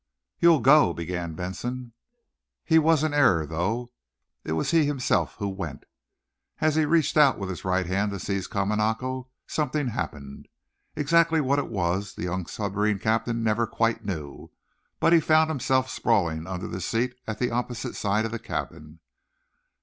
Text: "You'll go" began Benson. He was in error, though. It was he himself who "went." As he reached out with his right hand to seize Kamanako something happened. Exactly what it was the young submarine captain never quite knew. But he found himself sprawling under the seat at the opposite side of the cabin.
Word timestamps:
"You'll 0.39 0.61
go" 0.61 0.93
began 0.95 1.35
Benson. 1.35 1.93
He 2.65 2.79
was 2.79 3.03
in 3.03 3.13
error, 3.13 3.45
though. 3.45 3.91
It 4.43 4.53
was 4.53 4.71
he 4.71 4.87
himself 4.87 5.35
who 5.35 5.47
"went." 5.47 5.83
As 6.59 6.73
he 6.73 6.85
reached 6.85 7.17
out 7.17 7.37
with 7.37 7.49
his 7.51 7.63
right 7.63 7.85
hand 7.85 8.09
to 8.11 8.17
seize 8.19 8.47
Kamanako 8.47 9.27
something 9.45 9.89
happened. 9.89 10.47
Exactly 10.95 11.39
what 11.39 11.59
it 11.59 11.69
was 11.69 12.15
the 12.15 12.23
young 12.23 12.47
submarine 12.47 12.97
captain 12.97 13.43
never 13.43 13.67
quite 13.67 14.03
knew. 14.03 14.49
But 14.99 15.13
he 15.13 15.19
found 15.19 15.51
himself 15.51 15.87
sprawling 15.87 16.47
under 16.47 16.67
the 16.67 16.81
seat 16.81 17.13
at 17.27 17.37
the 17.37 17.51
opposite 17.51 17.95
side 17.95 18.25
of 18.25 18.31
the 18.31 18.39
cabin. 18.39 19.01